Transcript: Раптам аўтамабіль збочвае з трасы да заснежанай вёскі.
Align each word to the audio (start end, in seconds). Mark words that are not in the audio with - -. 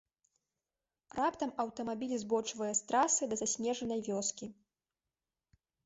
Раптам 1.19 1.49
аўтамабіль 1.65 2.17
збочвае 2.23 2.73
з 2.83 2.91
трасы 2.91 3.23
да 3.35 3.43
заснежанай 3.45 3.99
вёскі. 4.13 4.45